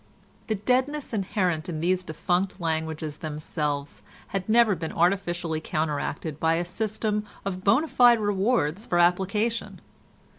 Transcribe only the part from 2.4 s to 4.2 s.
languages themselves